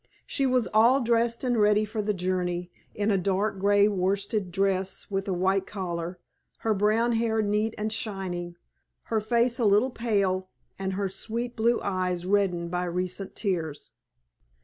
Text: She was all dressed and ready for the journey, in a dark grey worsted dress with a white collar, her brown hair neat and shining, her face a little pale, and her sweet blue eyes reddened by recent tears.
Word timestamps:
She 0.25 0.47
was 0.47 0.65
all 0.73 0.99
dressed 1.01 1.43
and 1.43 1.61
ready 1.61 1.85
for 1.85 2.01
the 2.01 2.11
journey, 2.15 2.71
in 2.95 3.11
a 3.11 3.19
dark 3.19 3.59
grey 3.59 3.87
worsted 3.87 4.51
dress 4.51 5.11
with 5.11 5.27
a 5.27 5.31
white 5.33 5.67
collar, 5.67 6.17
her 6.65 6.73
brown 6.73 7.11
hair 7.11 7.39
neat 7.43 7.75
and 7.77 7.93
shining, 7.93 8.55
her 9.13 9.21
face 9.21 9.59
a 9.59 9.65
little 9.65 9.91
pale, 9.91 10.49
and 10.79 10.93
her 10.93 11.07
sweet 11.07 11.55
blue 11.55 11.79
eyes 11.83 12.25
reddened 12.25 12.71
by 12.71 12.85
recent 12.85 13.35
tears. 13.35 13.91